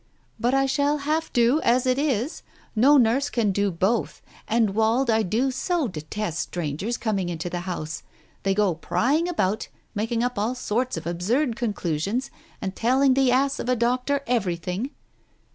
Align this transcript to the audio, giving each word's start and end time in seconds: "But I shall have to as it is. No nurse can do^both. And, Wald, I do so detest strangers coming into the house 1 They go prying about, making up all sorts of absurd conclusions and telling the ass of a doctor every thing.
"But 0.39 0.55
I 0.55 0.65
shall 0.65 0.97
have 0.97 1.31
to 1.33 1.61
as 1.63 1.85
it 1.85 1.99
is. 1.99 2.41
No 2.75 2.97
nurse 2.97 3.29
can 3.29 3.53
do^both. 3.53 4.21
And, 4.47 4.71
Wald, 4.71 5.11
I 5.11 5.21
do 5.21 5.51
so 5.51 5.87
detest 5.87 6.39
strangers 6.39 6.97
coming 6.97 7.29
into 7.29 7.51
the 7.51 7.59
house 7.69 8.01
1 8.01 8.11
They 8.41 8.53
go 8.55 8.73
prying 8.73 9.29
about, 9.29 9.67
making 9.93 10.23
up 10.23 10.39
all 10.39 10.55
sorts 10.55 10.97
of 10.97 11.05
absurd 11.05 11.55
conclusions 11.55 12.31
and 12.63 12.75
telling 12.75 13.13
the 13.13 13.31
ass 13.31 13.59
of 13.59 13.69
a 13.69 13.75
doctor 13.75 14.23
every 14.25 14.55
thing. 14.55 14.89